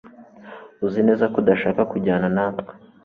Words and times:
uzi 0.85 0.99
neza 1.07 1.23
ko 1.31 1.37
udashaka 1.41 1.81
kujyana 1.91 2.27
natwe 2.35 2.71